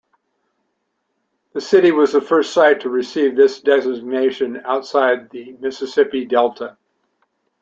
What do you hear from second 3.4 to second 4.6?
designation